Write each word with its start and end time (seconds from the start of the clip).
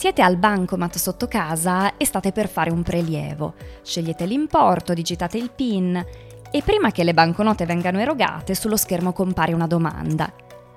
Siete 0.00 0.22
al 0.22 0.38
bancomat 0.38 0.96
sotto 0.96 1.28
casa 1.28 1.98
e 1.98 2.06
state 2.06 2.32
per 2.32 2.48
fare 2.48 2.70
un 2.70 2.82
prelievo. 2.82 3.52
Scegliete 3.82 4.24
l'importo, 4.24 4.94
digitate 4.94 5.36
il 5.36 5.50
PIN 5.50 6.02
e 6.50 6.62
prima 6.62 6.90
che 6.90 7.04
le 7.04 7.12
banconote 7.12 7.66
vengano 7.66 7.98
erogate 7.98 8.54
sullo 8.54 8.78
schermo 8.78 9.12
compare 9.12 9.52
una 9.52 9.66
domanda. 9.66 10.32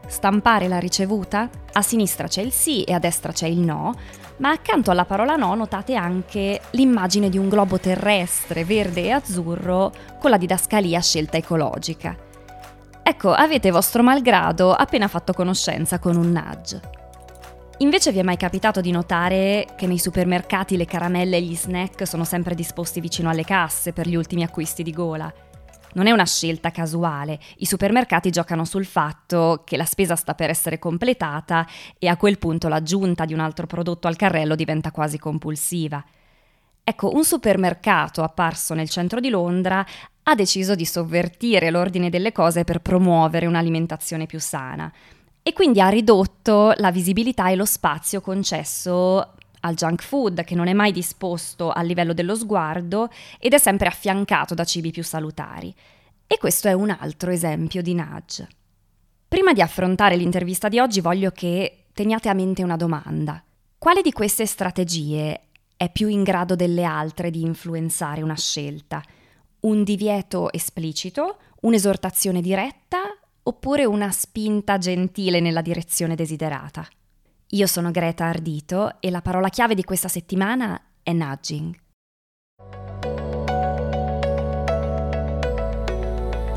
Stampare 0.07 0.67
la 0.67 0.77
ricevuta? 0.77 1.49
A 1.71 1.81
sinistra 1.81 2.27
c'è 2.27 2.41
il 2.41 2.51
sì 2.51 2.83
e 2.83 2.91
a 2.91 2.99
destra 2.99 3.31
c'è 3.31 3.47
il 3.47 3.59
no, 3.59 3.93
ma 4.39 4.49
accanto 4.49 4.91
alla 4.91 5.05
parola 5.05 5.37
no 5.37 5.55
notate 5.55 5.95
anche 5.95 6.59
l'immagine 6.71 7.29
di 7.29 7.37
un 7.37 7.47
globo 7.47 7.79
terrestre 7.79 8.65
verde 8.65 9.03
e 9.03 9.11
azzurro 9.11 9.93
con 10.19 10.31
la 10.31 10.37
didascalia 10.37 10.99
scelta 10.99 11.37
ecologica. 11.37 12.13
Ecco, 13.01 13.31
avete 13.31 13.71
vostro 13.71 14.03
malgrado 14.03 14.73
appena 14.73 15.07
fatto 15.07 15.31
conoscenza 15.31 15.97
con 15.97 16.17
un 16.17 16.29
nudge. 16.29 17.02
Invece 17.83 18.13
vi 18.13 18.19
è 18.19 18.23
mai 18.23 18.37
capitato 18.37 18.79
di 18.79 18.91
notare 18.91 19.67
che 19.75 19.87
nei 19.87 19.99
supermercati 19.99 20.77
le 20.77 20.85
caramelle 20.85 21.35
e 21.35 21.41
gli 21.41 21.53
snack 21.53 22.07
sono 22.07 22.23
sempre 22.23 22.55
disposti 22.55 23.01
vicino 23.01 23.29
alle 23.29 23.43
casse 23.43 23.91
per 23.91 24.07
gli 24.07 24.15
ultimi 24.15 24.41
acquisti 24.41 24.83
di 24.83 24.93
gola? 24.93 25.31
Non 25.95 26.07
è 26.07 26.11
una 26.11 26.25
scelta 26.25 26.71
casuale, 26.71 27.37
i 27.57 27.65
supermercati 27.65 28.29
giocano 28.29 28.63
sul 28.63 28.85
fatto 28.85 29.63
che 29.65 29.75
la 29.75 29.83
spesa 29.83 30.15
sta 30.15 30.33
per 30.33 30.49
essere 30.49 30.79
completata 30.79 31.67
e 31.99 32.07
a 32.07 32.15
quel 32.15 32.37
punto 32.37 32.69
l'aggiunta 32.69 33.25
di 33.25 33.33
un 33.33 33.41
altro 33.41 33.67
prodotto 33.67 34.07
al 34.07 34.15
carrello 34.15 34.55
diventa 34.55 34.91
quasi 34.91 35.19
compulsiva. 35.19 36.01
Ecco, 36.85 37.13
un 37.13 37.25
supermercato 37.25 38.23
apparso 38.23 38.73
nel 38.73 38.89
centro 38.89 39.19
di 39.19 39.27
Londra 39.27 39.85
ha 40.23 40.35
deciso 40.35 40.73
di 40.73 40.85
sovvertire 40.85 41.69
l'ordine 41.69 42.09
delle 42.09 42.31
cose 42.31 42.63
per 42.63 42.79
promuovere 42.79 43.45
un'alimentazione 43.45 44.25
più 44.25 44.39
sana 44.39 44.89
e 45.43 45.51
quindi 45.51 45.81
ha 45.81 45.89
ridotto 45.89 46.73
la 46.77 46.89
visibilità 46.89 47.49
e 47.49 47.55
lo 47.55 47.65
spazio 47.65 48.21
concesso 48.21 49.33
al 49.59 49.75
junk 49.75 50.01
food 50.01 50.43
che 50.45 50.55
non 50.55 50.67
è 50.67 50.73
mai 50.73 50.93
disposto 50.93 51.69
al 51.69 51.85
livello 51.85 52.13
dello 52.13 52.35
sguardo 52.35 53.09
ed 53.39 53.53
è 53.53 53.57
sempre 53.57 53.87
affiancato 53.87 54.53
da 54.53 54.63
cibi 54.63 54.91
più 54.91 55.03
salutari. 55.03 55.73
E 56.25 56.37
questo 56.37 56.69
è 56.69 56.73
un 56.73 56.89
altro 56.89 57.29
esempio 57.29 57.81
di 57.81 57.93
nudge. 57.93 58.47
Prima 59.27 59.51
di 59.51 59.61
affrontare 59.61 60.15
l'intervista 60.15 60.69
di 60.69 60.79
oggi 60.79 61.01
voglio 61.01 61.31
che 61.31 61.85
teniate 61.93 62.29
a 62.29 62.33
mente 62.33 62.63
una 62.63 62.77
domanda. 62.77 63.43
Quale 63.77 64.01
di 64.01 64.13
queste 64.13 64.45
strategie 64.45 65.41
è 65.75 65.91
più 65.91 66.07
in 66.07 66.23
grado 66.23 66.55
delle 66.55 66.83
altre 66.83 67.29
di 67.29 67.41
influenzare 67.41 68.21
una 68.21 68.37
scelta? 68.37 69.03
Un 69.61 69.83
divieto 69.83 70.51
esplicito, 70.53 71.37
un'esortazione 71.61 72.41
diretta 72.41 72.99
oppure 73.43 73.85
una 73.85 74.11
spinta 74.11 74.77
gentile 74.77 75.39
nella 75.39 75.61
direzione 75.61 76.15
desiderata. 76.15 76.85
Io 77.49 77.67
sono 77.67 77.91
Greta 77.91 78.25
Ardito 78.25 78.99
e 78.99 79.11
la 79.11 79.21
parola 79.21 79.49
chiave 79.49 79.75
di 79.75 79.83
questa 79.83 80.07
settimana 80.07 80.81
è 81.03 81.11
nudging. 81.11 81.75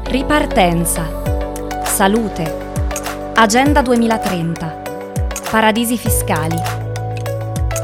Ripartenza, 0.04 1.82
salute, 1.84 2.64
Agenda 3.34 3.82
2030, 3.82 4.82
paradisi 5.50 5.98
fiscali, 5.98 6.56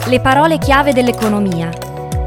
le 0.06 0.20
parole 0.20 0.56
chiave 0.58 0.92
dell'economia, 0.92 1.68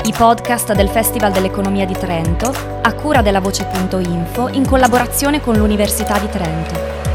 i 0.06 0.14
podcast 0.16 0.74
del 0.74 0.90
Festival 0.90 1.32
dell'Economia 1.32 1.86
di 1.86 1.94
Trento, 1.94 2.54
a 2.82 2.94
cura 2.94 3.24
della 3.24 3.40
Voce.info 3.40 4.50
in 4.50 4.64
collaborazione 4.68 5.42
con 5.42 5.56
l'Università 5.56 6.20
di 6.20 6.30
Trento. 6.30 7.15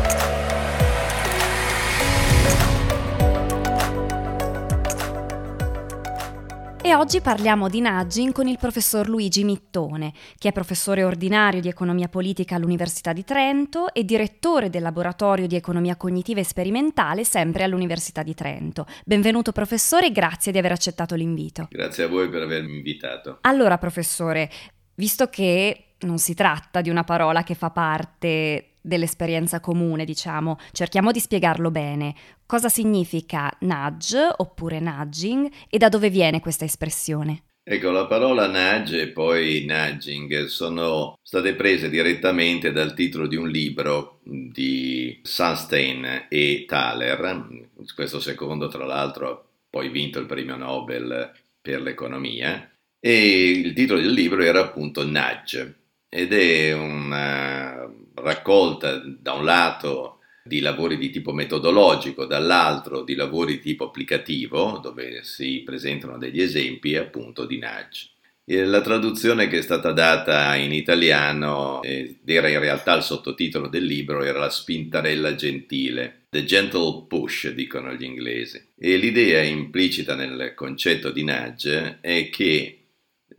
E 6.91 6.95
oggi 6.97 7.21
parliamo 7.21 7.69
di 7.69 7.81
nudging 7.81 8.33
con 8.33 8.49
il 8.49 8.59
professor 8.59 9.09
Luigi 9.09 9.45
Mittone, 9.45 10.13
che 10.37 10.49
è 10.49 10.53
professore 10.53 11.05
ordinario 11.05 11.61
di 11.61 11.69
economia 11.69 12.09
politica 12.09 12.57
all'Università 12.57 13.13
di 13.13 13.23
Trento 13.23 13.95
e 13.95 14.05
direttore 14.05 14.71
del 14.71 14.83
laboratorio 14.83 15.47
di 15.47 15.55
economia 15.55 15.95
cognitiva 15.95 16.41
e 16.41 16.45
sperimentale 16.45 17.23
sempre 17.23 17.63
all'Università 17.63 18.25
di 18.25 18.35
Trento. 18.35 18.87
Benvenuto 19.05 19.53
professore 19.53 20.07
e 20.07 20.11
grazie 20.11 20.51
di 20.51 20.59
aver 20.59 20.73
accettato 20.73 21.15
l'invito. 21.15 21.69
Grazie 21.71 22.03
a 22.03 22.09
voi 22.09 22.29
per 22.29 22.43
avermi 22.43 22.79
invitato. 22.79 23.39
Allora 23.43 23.79
professore, 23.79 24.51
visto 24.97 25.29
che 25.29 25.95
non 26.01 26.19
si 26.19 26.35
tratta 26.35 26.81
di 26.81 26.91
una 26.91 27.05
parola 27.05 27.45
che 27.45 27.55
fa 27.55 27.71
parte 27.71 28.70
dell'esperienza 28.81 29.61
comune, 29.61 30.05
diciamo, 30.05 30.59
cerchiamo 30.73 31.11
di 31.13 31.21
spiegarlo 31.21 31.71
bene. 31.71 32.15
Cosa 32.47 32.69
significa 32.69 33.51
nudge 33.61 34.19
oppure 34.37 34.81
nudging 34.81 35.51
e 35.69 35.79
da 35.79 35.89
dove 35.89 36.11
viene 36.11 36.41
questa 36.41 36.65
espressione? 36.65 37.43
Ecco, 37.63 37.91
la 37.91 38.07
parola 38.07 38.47
nudge 38.49 39.03
e 39.03 39.09
poi 39.09 39.65
nudging 39.67 40.47
sono 40.47 41.17
state 41.23 41.55
prese 41.55 41.89
direttamente 41.89 42.73
dal 42.73 42.95
titolo 42.95 43.27
di 43.27 43.37
un 43.37 43.49
libro 43.49 44.21
di 44.25 45.21
Sunstein 45.23 46.27
e 46.29 46.65
Thaler, 46.67 47.69
questo 47.95 48.19
secondo 48.19 48.69
tra 48.69 48.85
l'altro 48.85 49.31
ha 49.31 49.43
poi 49.69 49.89
vinto 49.89 50.19
il 50.19 50.27
premio 50.27 50.57
Nobel 50.57 51.31
per 51.61 51.81
l'economia, 51.83 52.69
e 52.99 53.51
il 53.51 53.73
titolo 53.73 54.01
del 54.01 54.13
libro 54.13 54.43
era 54.43 54.61
appunto 54.61 55.05
Nudge 55.07 55.77
ed 56.09 56.33
è 56.33 56.73
una 56.73 57.80
raccolta 58.21 59.03
da 59.05 59.33
un 59.33 59.45
lato 59.45 60.19
di 60.43 60.61
lavori 60.61 60.97
di 60.97 61.11
tipo 61.11 61.33
metodologico, 61.33 62.25
dall'altro 62.25 63.03
di 63.03 63.15
lavori 63.15 63.55
di 63.55 63.61
tipo 63.61 63.87
applicativo, 63.87 64.81
dove 64.83 65.23
si 65.23 65.63
presentano 65.65 66.19
degli 66.19 66.41
esempi 66.41 66.97
appunto 66.97 67.45
di 67.45 67.59
nudge. 67.59 68.09
La 68.53 68.81
traduzione 68.81 69.47
che 69.47 69.59
è 69.59 69.63
stata 69.63 69.93
data 69.93 70.57
in 70.57 70.73
italiano 70.73 71.81
era 71.83 72.49
in 72.49 72.59
realtà 72.59 72.95
il 72.97 73.05
sottotitolo 73.05 73.69
del 73.69 73.85
libro, 73.85 74.25
era 74.25 74.41
la 74.41 74.51
spintarella 74.51 75.37
gentile, 75.37 76.23
The 76.31 76.45
Gentle 76.45 77.05
Push, 77.07 77.51
dicono 77.51 77.93
gli 77.95 78.03
inglesi. 78.03 78.61
E 78.77 78.97
l'idea 78.97 79.43
implicita 79.43 80.17
nel 80.17 80.55
concetto 80.57 81.13
di 81.13 81.23
nudge 81.23 81.99
è 82.01 82.29
che 82.29 82.87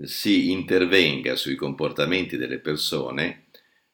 si 0.01 0.49
intervenga 0.51 1.35
sui 1.35 1.55
comportamenti 1.55 2.37
delle 2.37 2.59
persone 2.59 3.47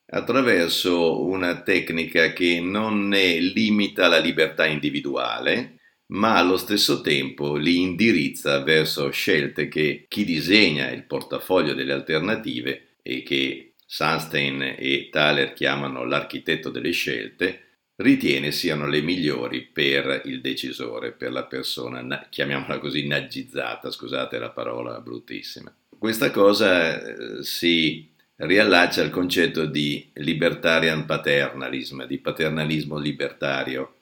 attraverso 0.09 1.25
una 1.25 1.62
tecnica 1.62 2.31
che 2.34 2.59
non 2.62 3.07
ne 3.07 3.40
limita 3.40 4.07
la 4.07 4.19
libertà 4.19 4.66
individuale, 4.66 5.79
ma 6.07 6.38
allo 6.38 6.57
stesso 6.57 7.01
tempo 7.01 7.56
li 7.56 7.81
indirizza 7.81 8.63
verso 8.63 9.09
scelte 9.09 9.68
che 9.68 10.06
chi 10.07 10.23
disegna 10.23 10.90
il 10.91 11.03
portafoglio 11.03 11.73
delle 11.73 11.91
alternative 11.91 12.95
e 13.01 13.23
che 13.23 13.73
Sunstein 13.85 14.75
e 14.78 15.09
Thaler 15.12 15.53
chiamano 15.53 16.06
l'architetto 16.06 16.69
delle 16.69 16.91
scelte, 16.91 17.62
ritiene 17.97 18.51
siano 18.51 18.88
le 18.88 19.01
migliori 19.01 19.63
per 19.63 20.22
il 20.25 20.39
decisore, 20.39 21.12
per 21.12 21.31
la 21.31 21.45
persona, 21.45 22.28
chiamiamola 22.29 22.79
così, 22.79 23.07
naggizzata, 23.07 23.89
scusate 23.89 24.38
la 24.38 24.51
parola 24.51 25.00
bruttissima. 25.00 25.74
Questa 25.97 26.31
cosa 26.31 27.01
eh, 27.01 27.44
si 27.44 28.16
riallaccia 28.38 29.02
al 29.02 29.09
concetto 29.09 29.66
di 29.66 30.09
libertarian 30.14 31.06
paternalism, 31.06 32.06
di 32.06 32.20
paternalismo 32.20 32.98
libertario, 32.98 33.96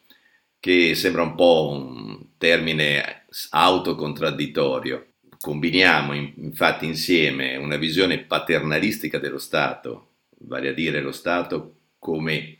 che 0.60 0.96
sembra 0.96 1.22
un 1.24 1.36
po' 1.36 1.70
un 1.70 2.26
termine 2.38 3.26
autocontradittorio. 3.52 5.08
Combiniamo 5.40 6.14
infatti 6.14 6.86
insieme 6.86 7.56
una 7.56 7.78
visione 7.78 8.20
paternalistica 8.20 9.20
dello 9.20 9.38
Stato, 9.38 10.10
vale 10.40 10.70
a 10.70 10.74
dire 10.74 11.02
lo 11.02 11.12
Stato 11.12 11.76
come 12.00 12.60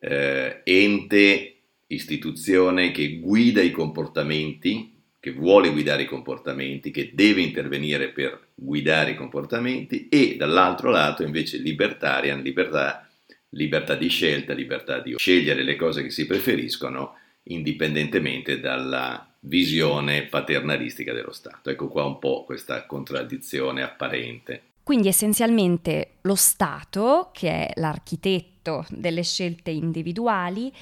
eh, 0.00 0.60
ente, 0.64 1.54
istituzione 1.88 2.92
che 2.92 3.18
guida 3.18 3.62
i 3.62 3.70
comportamenti, 3.70 4.99
che 5.20 5.32
vuole 5.32 5.70
guidare 5.70 6.02
i 6.02 6.06
comportamenti, 6.06 6.90
che 6.90 7.10
deve 7.12 7.42
intervenire 7.42 8.08
per 8.08 8.48
guidare 8.54 9.10
i 9.10 9.16
comportamenti 9.16 10.08
e 10.08 10.36
dall'altro 10.36 10.90
lato 10.90 11.22
invece 11.22 11.58
libertarian, 11.58 12.40
libertà, 12.40 13.06
libertà 13.50 13.94
di 13.94 14.08
scelta, 14.08 14.54
libertà 14.54 14.98
di 14.98 15.14
scegliere 15.18 15.62
le 15.62 15.76
cose 15.76 16.02
che 16.02 16.10
si 16.10 16.26
preferiscono 16.26 17.16
indipendentemente 17.44 18.60
dalla 18.60 19.30
visione 19.40 20.22
paternalistica 20.24 21.12
dello 21.12 21.32
Stato. 21.32 21.68
Ecco 21.68 21.88
qua 21.88 22.04
un 22.04 22.18
po' 22.18 22.44
questa 22.44 22.86
contraddizione 22.86 23.82
apparente. 23.82 24.62
Quindi 24.82 25.08
essenzialmente 25.08 26.12
lo 26.22 26.34
Stato, 26.34 27.30
che 27.32 27.66
è 27.66 27.70
l'architetto 27.74 28.86
delle 28.88 29.22
scelte 29.22 29.70
individuali, 29.70 30.72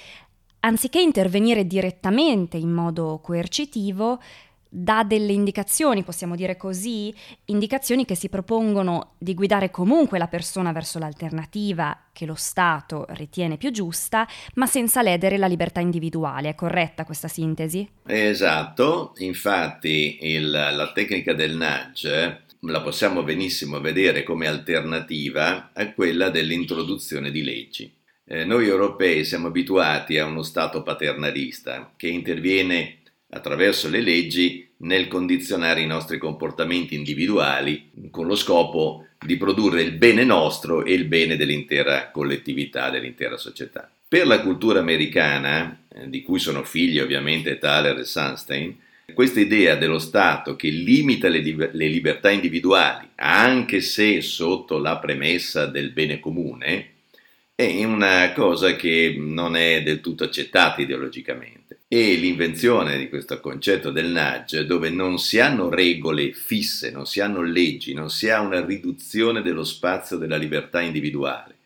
anziché 0.61 1.01
intervenire 1.01 1.67
direttamente 1.67 2.57
in 2.57 2.71
modo 2.71 3.21
coercitivo, 3.23 4.21
dà 4.69 5.03
delle 5.03 5.33
indicazioni, 5.33 6.05
possiamo 6.05 6.37
dire 6.37 6.57
così, 6.57 7.15
indicazioni 7.47 8.05
che 8.05 8.15
si 8.15 8.29
propongono 8.29 9.15
di 9.19 9.35
guidare 9.35 9.71
comunque 9.71 10.19
la 10.19 10.29
persona 10.29 10.73
verso 10.73 10.99
l'alternativa 10.99 11.97
che 12.13 12.27
lo 12.27 12.35
Stato 12.35 13.07
ritiene 13.11 13.57
più 13.57 13.71
giusta, 13.71 14.29
ma 14.55 14.67
senza 14.67 15.03
ledere 15.03 15.39
la 15.39 15.47
libertà 15.47 15.81
individuale. 15.81 16.51
È 16.51 16.55
corretta 16.55 17.05
questa 17.05 17.29
sintesi? 17.29 17.89
Esatto, 18.07 19.15
infatti 19.19 20.19
il, 20.21 20.51
la 20.51 20.93
tecnica 20.93 21.33
del 21.33 21.57
nudge 21.57 22.43
la 22.63 22.81
possiamo 22.83 23.23
benissimo 23.23 23.81
vedere 23.81 24.25
come 24.25 24.49
alternativa 24.49 25.71
a 25.73 25.93
quella 25.93 26.29
dell'introduzione 26.29 27.31
di 27.31 27.43
leggi. 27.43 27.98
Eh, 28.31 28.45
noi 28.45 28.67
europei 28.67 29.25
siamo 29.25 29.47
abituati 29.47 30.19
a 30.19 30.27
uno 30.27 30.43
Stato 30.43 30.83
paternalista 30.83 31.95
che 31.97 32.09
interviene 32.09 32.99
attraverso 33.31 33.89
le 33.89 34.03
leggi 34.03 34.69
nel 34.79 35.09
condizionare 35.09 35.81
i 35.81 35.87
nostri 35.87 36.19
comportamenti 36.19 36.95
individuali 36.95 37.91
con 38.11 38.27
lo 38.27 38.37
scopo 38.37 39.07
di 39.19 39.39
produrre 39.39 39.81
il 39.81 39.93
bene 39.93 40.25
nostro 40.25 40.85
e 40.85 40.93
il 40.93 41.07
bene 41.07 41.37
dell'intera 41.37 42.11
collettività, 42.11 42.91
dell'intera 42.91 43.39
società. 43.39 43.91
Per 44.07 44.27
la 44.27 44.41
cultura 44.43 44.81
americana, 44.81 45.85
eh, 45.89 46.11
di 46.11 46.23
cui 46.23 46.39
sono 46.39 46.65
figli 46.65 46.99
ovviamente 46.99 47.57
Thaler 47.57 47.99
e 47.99 48.05
Sunstein, 48.05 48.77
questa 49.15 49.41
idea 49.41 49.75
dello 49.77 49.99
Stato 49.99 50.55
che 50.55 50.69
limita 50.69 51.29
le, 51.29 51.41
le 51.41 51.89
libertà 51.89 52.31
individuali, 52.31 53.09
anche 53.15 53.81
se 53.81 54.21
sotto 54.21 54.77
la 54.77 54.99
premessa 54.99 55.65
del 55.65 55.93
bene 55.93 56.21
comune, 56.21 56.97
è 57.61 57.83
una 57.83 58.33
cosa 58.35 58.77
che 58.77 59.17
non 59.19 59.57
è 59.57 59.83
del 59.83 60.01
tutto 60.01 60.23
accettata 60.23 60.81
ideologicamente. 60.81 61.81
E 61.89 62.15
l'invenzione 62.15 62.97
di 62.97 63.09
questo 63.09 63.41
concetto 63.41 63.91
del 63.91 64.11
nudge, 64.11 64.65
dove 64.65 64.91
non 64.91 65.19
si 65.19 65.41
hanno 65.41 65.69
regole 65.69 66.33
fisse, 66.33 66.93
non 66.93 67.05
si 67.05 67.19
hanno 67.19 67.43
leggi, 67.43 67.95
non 67.95 68.11
si 68.11 68.29
ha 68.29 68.41
una 68.41 68.65
riduzione 68.65 69.43
dello 69.43 69.65
spazio 69.65 70.19
della 70.19 70.37
libertà 70.37 70.81
individuale, 70.81 71.57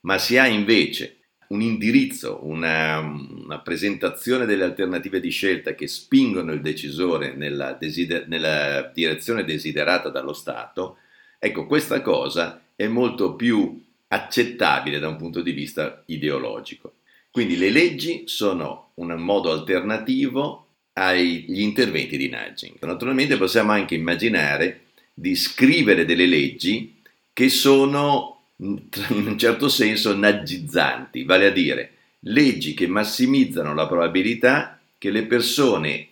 ma 0.00 0.16
si 0.16 0.38
ha 0.38 0.46
invece 0.46 1.18
un 1.48 1.60
indirizzo, 1.60 2.38
una, 2.44 3.00
una 3.00 3.60
presentazione 3.60 4.46
delle 4.46 4.64
alternative 4.64 5.20
di 5.20 5.28
scelta 5.28 5.74
che 5.74 5.88
spingono 5.88 6.54
il 6.54 6.62
decisore 6.62 7.34
nella, 7.34 7.74
desider- 7.74 8.28
nella 8.28 8.90
direzione 8.94 9.44
desiderata 9.44 10.08
dallo 10.08 10.32
Stato, 10.32 10.96
ecco, 11.38 11.66
questa 11.66 12.00
cosa 12.00 12.62
è 12.74 12.86
molto 12.86 13.34
più 13.34 13.83
accettabile 14.14 14.98
da 14.98 15.08
un 15.08 15.16
punto 15.16 15.42
di 15.42 15.52
vista 15.52 16.02
ideologico. 16.06 16.94
Quindi 17.30 17.56
le 17.56 17.70
leggi 17.70 18.22
sono 18.26 18.90
un 18.94 19.12
modo 19.14 19.50
alternativo 19.50 20.66
agli 20.92 21.60
interventi 21.60 22.16
di 22.16 22.28
nudging. 22.28 22.76
Naturalmente 22.80 23.36
possiamo 23.36 23.72
anche 23.72 23.96
immaginare 23.96 24.82
di 25.12 25.34
scrivere 25.34 26.04
delle 26.04 26.26
leggi 26.26 27.00
che 27.32 27.48
sono 27.48 28.50
in 28.58 29.26
un 29.26 29.36
certo 29.36 29.68
senso 29.68 30.16
naggizzanti, 30.16 31.24
vale 31.24 31.46
a 31.46 31.50
dire 31.50 31.90
leggi 32.26 32.72
che 32.72 32.86
massimizzano 32.86 33.74
la 33.74 33.88
probabilità 33.88 34.78
che 34.96 35.10
le 35.10 35.24
persone 35.24 36.08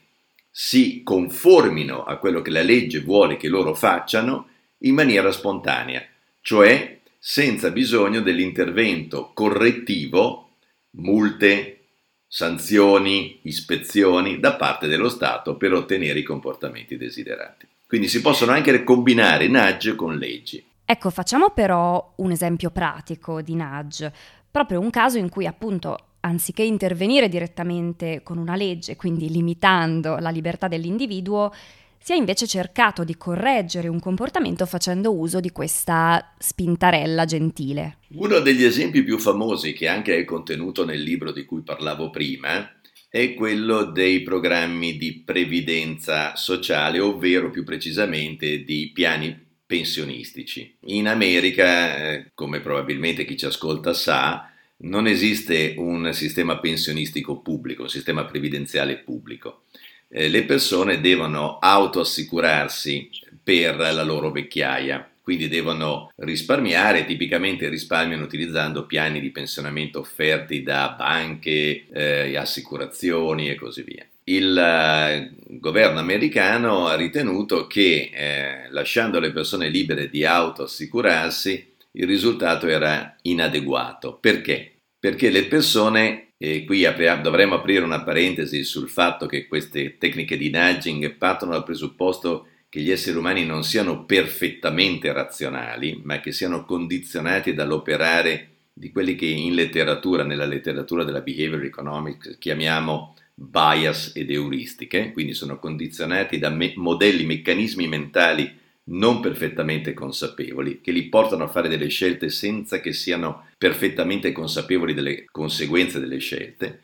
si 0.51 1.03
conformino 1.05 2.03
a 2.05 2.17
quello 2.17 2.43
che 2.43 2.51
la 2.51 2.63
legge 2.63 3.01
vuole 3.01 3.37
che 3.37 3.49
loro 3.49 3.75
facciano 3.75 4.49
in 4.79 4.95
maniera 4.95 5.31
spontanea, 5.31 6.05
cioè 6.41 6.99
senza 7.25 7.71
bisogno 7.71 8.21
dell'intervento 8.21 9.31
correttivo, 9.33 10.57
multe, 10.97 11.85
sanzioni, 12.27 13.39
ispezioni 13.43 14.41
da 14.41 14.55
parte 14.55 14.89
dello 14.89 15.09
Stato 15.09 15.57
per 15.57 15.73
ottenere 15.73 16.19
i 16.19 16.25
comportamenti 16.25 16.97
desiderati. 16.97 17.69
Quindi 17.87 18.09
si 18.09 18.21
possono 18.21 18.51
anche 18.51 18.83
combinare 18.83 19.47
nudge 19.47 19.95
con 19.95 20.17
leggi. 20.17 20.65
Ecco, 20.85 21.11
facciamo 21.11 21.51
però 21.51 22.13
un 22.17 22.33
esempio 22.33 22.71
pratico 22.71 23.41
di 23.41 23.55
nudge, 23.55 24.13
proprio 24.51 24.81
un 24.81 24.91
caso 24.91 25.19
in 25.19 25.29
cui 25.29 25.47
appunto 25.47 26.07
anziché 26.23 26.65
intervenire 26.65 27.29
direttamente 27.29 28.23
con 28.25 28.37
una 28.37 28.57
legge, 28.57 28.97
quindi 28.97 29.31
limitando 29.31 30.17
la 30.17 30.31
libertà 30.31 30.67
dell'individuo, 30.67 31.53
si 32.03 32.13
è 32.13 32.17
invece 32.17 32.49
cercato 32.49 33.05
di 33.05 33.17
correggere 33.17 33.87
un 33.87 34.01
comportamento 34.01 34.67
facendo 34.67 35.17
uso 35.17 35.39
di 35.39 35.51
questa 35.51 36.35
spintarella 36.37 37.25
gentile. 37.25 37.99
Uno 38.15 38.41
degli 38.41 38.65
esempi 38.65 39.05
più 39.05 39.19
famosi, 39.19 39.73
che 39.73 39.87
anche 39.87 40.17
è 40.17 40.25
contenuto 40.25 40.85
nel 40.85 41.01
libro 41.01 41.31
di 41.31 41.45
cui 41.45 41.63
parlavo 41.63 42.11
prima, 42.11 42.69
è 43.09 43.35
quello 43.35 43.85
dei 43.85 44.23
programmi 44.23 44.97
di 44.97 45.23
previdenza 45.25 46.35
sociale, 46.35 46.99
ovvero 46.99 47.51
più 47.51 47.63
precisamente 47.63 48.65
di 48.65 48.91
piani 48.93 49.39
pensionistici. 49.65 50.79
In 50.87 51.07
America, 51.07 52.15
eh, 52.15 52.31
come 52.35 52.59
probabilmente 52.59 53.25
chi 53.25 53.37
ci 53.37 53.47
ascolta 53.47 53.95
sa, 53.95 54.51
non 54.79 55.07
esiste 55.07 55.75
un 55.79 56.13
sistema 56.13 56.59
pensionistico 56.59 57.41
pubblico, 57.41 57.83
un 57.83 57.89
sistema 57.89 58.25
previdenziale 58.25 58.99
pubblico 58.99 59.63
eh, 60.13 60.29
le 60.29 60.45
persone 60.45 61.01
devono 61.01 61.59
autoassicurarsi 61.59 63.09
per 63.43 63.77
la 63.77 64.03
loro 64.03 64.31
vecchiaia, 64.31 65.09
quindi 65.23 65.49
devono 65.49 66.11
risparmiare, 66.17 67.07
tipicamente 67.07 67.69
risparmiano 67.69 68.23
utilizzando 68.23 68.87
piani 68.87 69.21
di 69.21 69.31
pensionamento 69.31 70.01
offerti 70.01 70.63
da 70.63 70.95
banche, 70.97 71.87
eh, 71.93 72.37
assicurazioni 72.37 73.49
e 73.49 73.55
così 73.55 73.83
via. 73.83 74.07
Il 74.25 74.57
eh, 74.57 75.33
governo 75.59 75.99
americano 75.99 76.87
ha 76.87 76.95
ritenuto 76.95 77.67
che 77.67 78.11
eh, 78.13 78.71
lasciando 78.71 79.19
le 79.19 79.33
persone 79.33 79.69
libere 79.69 80.09
di 80.09 80.25
autoassicurarsi 80.25 81.71
il 81.93 82.07
risultato 82.07 82.67
era 82.67 83.17
inadeguato. 83.23 84.17
Perché? 84.21 84.77
Perché 84.99 85.31
le 85.31 85.45
persone 85.45 86.32
e 86.45 86.65
qui 86.65 86.85
apriamo, 86.85 87.23
dovremmo 87.23 87.55
aprire 87.55 87.85
una 87.85 88.03
parentesi 88.03 88.65
sul 88.65 88.89
fatto 88.89 89.27
che 89.27 89.47
queste 89.47 89.97
tecniche 89.97 90.37
di 90.37 90.51
nudging 90.51 91.15
partono 91.15 91.53
dal 91.53 91.63
presupposto 91.63 92.49
che 92.69 92.81
gli 92.81 92.91
esseri 92.91 93.17
umani 93.17 93.47
non 93.47 93.63
siano 93.63 94.05
perfettamente 94.05 95.13
razionali, 95.13 96.01
ma 96.03 96.19
che 96.19 96.33
siano 96.33 96.65
condizionati 96.65 97.55
dall'operare 97.55 98.49
di 98.73 98.91
quelli 98.91 99.15
che 99.15 99.27
in 99.27 99.55
letteratura, 99.55 100.25
nella 100.25 100.45
letteratura 100.45 101.05
della 101.05 101.21
behavior 101.21 101.63
economics, 101.63 102.37
chiamiamo 102.41 103.15
bias 103.33 104.11
ed 104.17 104.33
euristiche, 104.33 105.13
quindi 105.13 105.35
sono 105.35 105.61
condizionati 105.61 106.41
da 106.41 106.51
me- 106.51 106.73
modelli, 106.75 107.25
meccanismi 107.25 107.87
mentali 107.87 108.53
non 108.85 109.21
perfettamente 109.21 109.95
consapevoli, 109.95 110.81
che 110.81 110.91
li 110.91 111.09
portano 111.09 111.45
a 111.45 111.49
fare 111.49 111.69
delle 111.69 111.89
scelte 111.89 112.29
senza 112.29 112.81
che 112.81 112.93
siano 112.93 113.49
perfettamente 113.57 114.33
consapevoli 114.33 114.95
delle 114.95 115.25
conseguenze 115.31 116.01
delle 116.01 116.19
scelte. 116.19 116.81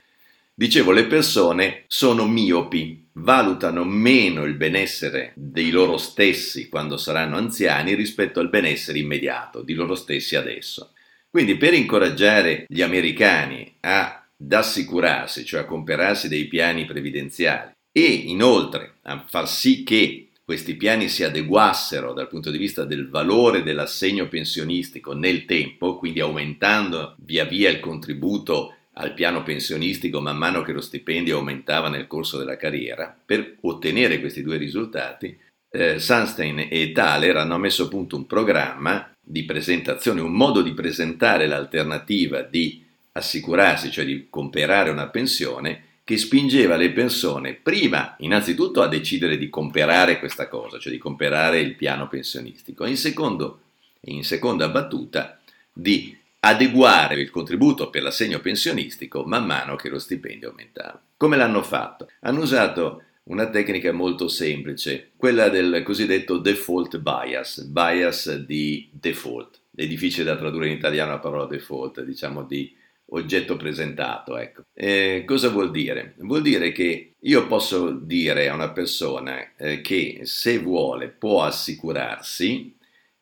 Dicevo, 0.55 0.91
le 0.91 1.05
persone 1.05 1.85
sono 1.87 2.27
miopi, 2.27 3.09
valutano 3.13 3.85
meno 3.85 4.45
il 4.45 4.55
benessere 4.55 5.33
dei 5.37 5.71
loro 5.71 5.97
stessi 5.99 6.69
quando 6.69 6.97
saranno 6.97 7.37
anziani 7.37 7.95
rispetto 7.95 8.41
al 8.41 8.49
benessere 8.49 8.99
immediato 8.99 9.63
di 9.63 9.75
loro 9.75 9.95
stessi 9.95 10.35
adesso. 10.35 10.95
Quindi 11.31 11.57
per 11.57 11.75
incoraggiare 11.75 12.65
gli 12.69 12.83
americani 12.83 13.77
ad 13.81 14.53
assicurarsi, 14.53 15.45
cioè 15.45 15.61
a 15.61 15.65
comprarsi 15.65 16.27
dei 16.27 16.47
piani 16.47 16.87
previdenziali 16.87 17.71
e 17.93 18.07
inoltre 18.07 18.95
a 19.03 19.25
far 19.29 19.49
sì 19.49 19.85
che 19.85 20.28
questi 20.49 20.77
piani 20.77 21.11
si 21.11 21.25
adeguassero 21.25 22.15
dal 22.15 22.27
punto 22.27 22.51
di 22.51 22.57
vista 22.57 22.87
del 22.87 23.11
valore 23.11 23.63
dell'assegno 23.63 24.29
pensionistico 24.29 25.13
nel 25.13 25.45
tempo, 25.45 25.99
quindi 25.99 26.21
aumentando 26.21 27.17
via 27.19 27.45
via 27.45 27.69
il 27.69 27.81
contributo 27.81 28.75
al 28.95 29.13
piano 29.13 29.43
pensionistico 29.43 30.23
man 30.23 30.39
mano 30.39 30.63
che 30.63 30.73
lo 30.73 30.81
stipendio 30.81 31.37
aumentava 31.37 31.91
nel 31.91 32.07
corso 32.07 32.39
della 32.39 32.57
carriera, 32.57 33.15
per 33.27 33.59
ottenere 33.61 34.21
questi 34.21 34.41
due 34.43 34.57
risultati, 34.57 35.39
eh, 35.71 35.99
Sunstein 35.99 36.67
e 36.71 36.93
Thaler 36.93 37.37
hanno 37.37 37.59
messo 37.59 37.83
a 37.83 37.89
punto 37.89 38.17
un 38.17 38.25
programma 38.25 39.13
di 39.21 39.45
presentazione, 39.45 40.23
un 40.23 40.33
modo 40.33 40.63
di 40.63 40.73
presentare 40.73 41.47
l'alternativa 41.47 42.41
di 42.41 42.83
assicurarsi, 43.13 43.91
cioè 43.91 44.07
di 44.07 44.29
comprare 44.31 44.89
una 44.89 45.11
pensione, 45.11 45.88
che 46.09 46.17
spingeva 46.17 46.77
le 46.77 46.91
persone 46.93 47.53
prima 47.53 48.17
innanzitutto 48.21 48.81
a 48.81 48.89
decidere 48.89 49.37
di 49.37 49.51
comprare 49.51 50.19
questa 50.19 50.49
cosa, 50.49 50.79
cioè 50.79 50.91
di 50.91 50.97
comprare 50.97 51.61
il 51.61 51.75
piano 51.75 52.09
pensionistico, 52.09 52.87
e 52.87 52.89
in, 52.89 52.97
secondo, 52.97 53.61
in 54.05 54.25
seconda 54.25 54.71
battuta 54.71 55.39
di 55.71 56.17
adeguare 56.41 57.21
il 57.21 57.29
contributo 57.29 57.91
per 57.91 58.01
l'assegno 58.01 58.41
pensionistico 58.41 59.25
man 59.25 59.45
mano 59.45 59.77
che 59.77 59.91
lo 59.91 59.99
stipendio 59.99 60.49
aumentava. 60.49 60.99
Come 61.15 61.37
l'hanno 61.37 61.63
fatto? 61.63 62.09
Hanno 62.21 62.41
usato 62.41 63.03
una 63.25 63.51
tecnica 63.51 63.93
molto 63.93 64.29
semplice, 64.29 65.11
quella 65.15 65.51
del 65.51 65.83
cosiddetto 65.85 66.39
default 66.39 67.01
bias, 67.01 67.65
bias 67.65 68.35
di 68.35 68.89
default. 68.93 69.61
È 69.75 69.87
difficile 69.87 70.25
da 70.25 70.39
tradurre 70.39 70.69
in 70.69 70.77
italiano 70.79 71.11
la 71.11 71.19
parola 71.19 71.45
default, 71.45 72.03
diciamo 72.03 72.45
di 72.45 72.75
oggetto 73.11 73.57
presentato. 73.57 74.37
Ecco. 74.37 74.65
Eh, 74.75 75.25
cosa 75.27 75.49
vuol 75.49 75.71
dire? 75.71 76.15
Vuol 76.19 76.43
dire 76.43 76.73
che 76.73 77.15
io 77.19 77.47
posso 77.47 77.91
dire 77.91 78.49
a 78.49 78.55
una 78.55 78.71
persona 78.71 79.55
eh, 79.57 79.81
che 79.81 80.21
se 80.23 80.59
vuole 80.59 81.09
può 81.09 81.43
assicurarsi 81.43 82.77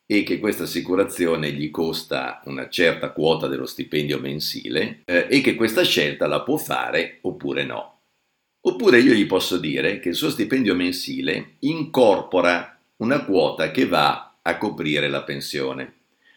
e 0.09 0.23
che 0.23 0.38
questa 0.38 0.64
assicurazione 0.64 1.50
gli 1.50 1.71
costa 1.71 2.40
una 2.45 2.69
certa 2.69 3.11
quota 3.11 3.49
dello 3.49 3.66
stipendio 3.66 4.21
mensile 4.21 5.02
eh, 5.05 5.26
e 5.28 5.40
che 5.40 5.57
questa 5.57 5.83
scelta 5.83 6.26
la 6.26 6.43
può 6.43 6.57
fare 6.57 7.19
oppure 7.23 7.64
no. 7.64 7.95
Oppure 8.61 8.99
io 8.99 9.12
gli 9.12 9.26
posso 9.26 9.59
dire 9.59 10.00
che 10.00 10.11
il 10.11 10.14
suo 10.14 10.31
stipendio 10.31 10.75
mensile 10.75 11.57
incorpora 11.61 12.81
una 12.99 13.25
quota 13.25 13.71
che 13.71 13.87
va 13.87 14.38
a 14.43 14.59
coprire 14.59 15.09
la 15.09 15.23
pensione 15.23 15.96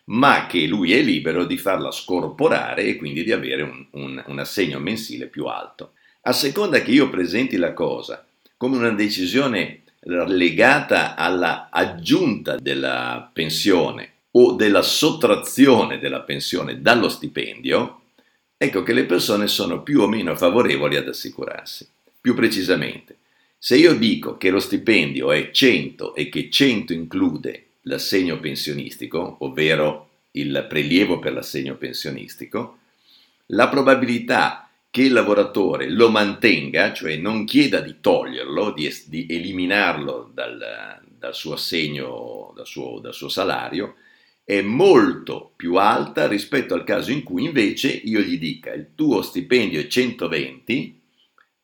ma 0.10 0.48
che 0.48 0.66
lui 0.66 0.94
è 0.94 1.01
libero 1.01 1.46
di 1.46 1.58
farla 1.58 1.92
scorporare 1.92 2.84
e 2.84 2.96
quindi 2.96 3.24
di 3.24 3.32
avere 3.32 3.62
un, 3.62 3.86
un, 3.92 4.24
un 4.25 4.39
assegno 4.39 4.80
mensile 4.80 5.28
più 5.28 5.46
alto. 5.46 5.94
A 6.22 6.34
seconda 6.34 6.82
che 6.82 6.92
io 6.92 7.10
presenti 7.10 7.58
la 7.58 7.74
cosa 7.74 8.25
come 8.58 8.78
una 8.78 8.92
decisione 8.92 9.84
legata 10.01 11.16
alla 11.16 11.70
aggiunta 11.72 12.58
della 12.58 13.30
pensione 13.32 14.13
o 14.32 14.51
della 14.51 14.82
sottrazione 14.82 15.98
della 15.98 16.22
pensione 16.22 16.82
dallo 16.82 17.08
stipendio, 17.08 18.01
ecco 18.58 18.84
che 18.84 18.94
le 18.94 19.06
persone 19.06 19.48
sono 19.48 19.82
più 19.82 20.01
o 20.01 20.08
meno 20.08 20.36
favorevoli 20.36 20.98
ad 20.98 21.08
assicurarsi. 21.08 21.88
Più 22.20 22.34
precisamente, 22.34 23.18
se 23.58 23.78
io 23.78 23.96
dico 23.96 24.38
che 24.38 24.50
lo 24.50 24.60
stipendio 24.60 25.32
è 25.32 25.51
100 25.51 26.16
e 26.16 26.28
che 26.28 26.50
100 26.50 26.92
include 26.92 27.69
l'assegno 27.89 28.39
pensionistico, 28.39 29.38
ovvero 29.39 30.10
il 30.31 30.65
prelievo 30.69 31.17
per 31.17 31.34
l'assegno 31.34 31.75
pensionistico, 31.75 32.77
la 33.48 33.67
probabilità 33.67 34.69
che 34.91 35.03
il 35.03 35.13
lavoratore 35.13 35.89
lo 35.89 36.10
mantenga, 36.10 36.93
cioè 36.93 37.17
non 37.17 37.46
chieda 37.46 37.81
di 37.81 37.96
toglierlo, 38.00 38.72
di, 38.72 38.91
di 39.05 39.25
eliminarlo 39.27 40.29
dal, 40.34 41.01
dal, 41.03 41.36
suo 41.36 41.53
assegno, 41.53 42.53
dal 42.55 42.65
suo, 42.65 43.00
dal 43.00 43.13
suo 43.13 43.27
salario, 43.27 43.96
è 44.43 44.62
molto 44.62 45.51
più 45.55 45.75
alta 45.75 46.27
rispetto 46.27 46.74
al 46.74 46.84
caso 46.84 47.12
in 47.12 47.24
cui 47.24 47.43
invece 47.43 47.89
io 47.89 48.19
gli 48.22 48.39
dica 48.39 48.72
il 48.74 48.89
tuo 48.96 49.22
stipendio 49.22 49.79
è 49.79 49.88
120, 49.88 51.00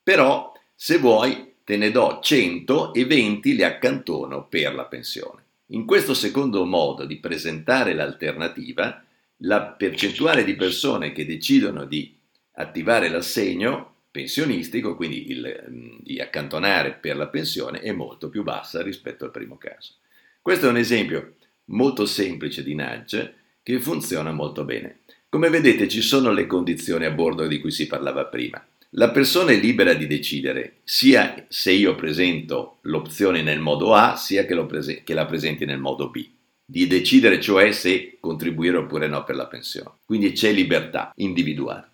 però 0.03 0.51
se 0.75 0.98
vuoi 0.98 1.53
te 1.63 1.77
ne 1.77 1.89
do 1.89 2.20
100 2.22 2.94
e 2.94 3.05
20 3.05 3.55
li 3.55 3.63
accantono 3.63 4.46
per 4.48 4.75
la 4.75 4.86
pensione. 4.86 5.45
In 5.70 5.86
questo 5.86 6.14
secondo 6.14 6.64
modo 6.66 7.06
di 7.06 7.18
presentare 7.18 7.94
l'alternativa, 7.94 9.04
la 9.38 9.64
percentuale 9.64 10.44
di 10.44 10.56
persone 10.56 11.12
che 11.12 11.26
decidono 11.26 11.86
di 11.86 12.16
attivare 12.54 13.10
l'assegno 13.10 13.94
pensionistico, 14.12 14.96
quindi 14.96 15.32
il, 15.32 15.66
mm, 15.70 15.98
di 16.02 16.22
accantonare 16.22 16.94
per 16.94 17.18
la 17.18 17.28
pensione, 17.28 17.80
è 17.80 17.92
molto 17.92 18.30
più 18.30 18.44
bassa 18.44 18.82
rispetto 18.82 19.26
al 19.26 19.32
primo 19.32 19.58
caso. 19.58 19.96
Questo 20.42 20.68
è 20.68 20.70
un 20.70 20.78
esempio 20.78 21.34
molto 21.66 22.06
semplice 22.06 22.64
di 22.64 22.76
nudge 22.76 23.34
che 23.64 23.80
funziona 23.80 24.32
molto 24.32 24.64
bene. 24.64 25.00
Come 25.28 25.50
vedete 25.50 25.88
ci 25.88 26.02
sono 26.02 26.32
le 26.32 26.46
condizioni 26.46 27.06
a 27.06 27.12
bordo 27.12 27.48
di 27.48 27.60
cui 27.60 27.72
si 27.72 27.88
parlava 27.88 28.26
prima. 28.26 28.64
La 28.98 29.10
persona 29.10 29.52
è 29.52 29.58
libera 29.58 29.94
di 29.94 30.08
decidere 30.08 30.78
sia 30.86 31.46
se 31.50 31.74
io 31.74 31.96
presento 31.96 32.78
l'opzione 32.84 33.42
nel 33.42 33.60
modo 33.60 33.94
A, 33.94 34.16
sia 34.16 34.46
che, 34.46 34.56
prese- 34.66 35.04
che, 35.04 35.14
la 35.14 35.25
presenti 35.25 35.66
nel 35.66 35.80
modo 35.80 36.10
B. 36.10 36.25
Di 36.66 36.88
decidere 36.88 37.42
cioè 37.42 37.74
se 37.74 38.16
contribuire 38.22 38.78
oppure 38.78 39.08
no 39.08 39.25
per 39.25 39.36
la 39.36 39.48
pensione. 39.48 39.98
Quindi 40.06 40.32
c'è 40.32 40.54
libertà 40.54 41.12
individuale. 41.18 41.90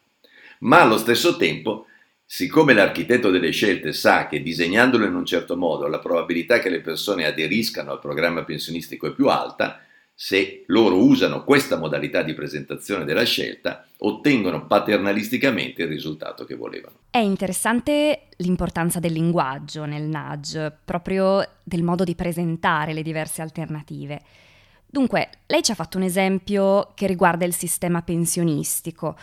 Ma 0.60 0.82
allo 0.82 1.00
stesso 1.00 1.38
tempo, 1.38 1.88
siccome 2.24 2.74
l'architetto 2.74 3.32
delle 3.32 3.50
scelte 3.50 3.94
sa 3.94 4.28
che 4.28 4.44
disegnandolo 4.44 5.06
in 5.06 5.16
un 5.16 5.26
certo 5.26 5.58
modo 5.58 5.88
la 5.88 6.00
probabilità 6.00 6.60
che 6.60 6.70
le 6.70 6.82
persone 6.82 7.26
aderiscano 7.26 7.92
al 7.92 8.00
programma 8.00 8.44
pensionistico 8.44 9.08
è 9.08 9.16
più 9.16 9.28
alta, 9.28 9.84
se 10.24 10.66
loro 10.68 11.04
usano 11.04 11.44
questa 11.44 11.78
modalità 11.78 12.22
di 12.22 12.36
presentazione 12.36 13.06
della 13.06 13.24
scelta, 13.24 13.88
ottengono 13.98 14.68
paternalisticamente 14.68 15.82
il 15.82 15.88
risultato 15.88 16.46
che 16.46 16.54
volevano. 16.54 16.98
È 17.10 17.18
interessante 17.18 18.28
l'importanza 18.36 19.00
del 19.00 19.14
linguaggio 19.14 19.86
nel 19.86 20.04
nudge, 20.04 20.78
proprio 20.86 21.44
del 21.64 21.82
modo 21.82 22.04
di 22.04 22.14
presentare 22.14 22.94
le 22.94 23.02
diverse 23.02 23.42
alternative. 23.42 24.22
Dunque, 24.86 25.30
lei 25.48 25.64
ci 25.64 25.72
ha 25.72 25.76
fatto 25.76 25.98
un 25.98 26.04
esempio 26.04 26.92
che 26.94 27.08
riguarda 27.08 27.44
il 27.44 27.56
sistema 27.56 28.04
pensionistico. 28.04 29.18